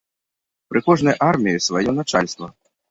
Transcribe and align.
Пры 0.71 0.79
кожнай 0.89 1.21
арміі 1.29 1.63
сваё 1.69 1.99
начальства. 2.03 2.55